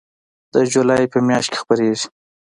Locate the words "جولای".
0.71-1.03